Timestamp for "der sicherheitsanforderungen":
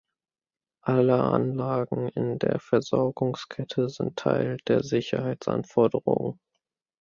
4.67-6.39